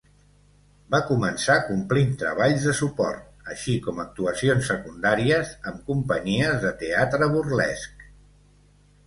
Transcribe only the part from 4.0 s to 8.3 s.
actuacions secundàries amb companyies de teatre burlesc.